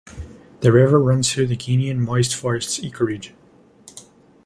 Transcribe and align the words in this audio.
The 0.61 0.71
river 0.71 0.99
runs 0.99 1.31
through 1.31 1.45
the 1.45 1.55
Guianan 1.55 1.99
moist 1.99 2.33
forests 2.33 2.79
ecoregion. 2.79 3.35